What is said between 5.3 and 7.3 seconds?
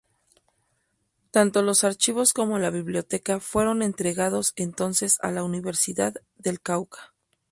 Universidad del Cauca.